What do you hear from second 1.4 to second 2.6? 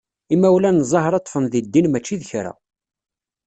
di ddin mačči d kra.